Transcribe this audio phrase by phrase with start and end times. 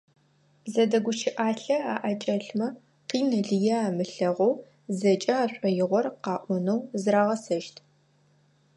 [0.71, 2.67] Зэдэгущыӏалъэ аӏэкӏэлъмэ,
[3.07, 4.53] къин лые амылъэгъоу
[4.97, 7.77] зэкӏэ ашӏоигъор къаӏонэу зырагъэсэщт.